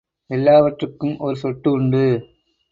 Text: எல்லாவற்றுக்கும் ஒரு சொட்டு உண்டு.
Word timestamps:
எல்லாவற்றுக்கும் 0.29 1.15
ஒரு 1.17 1.35
சொட்டு 1.35 1.71
உண்டு. 1.71 2.05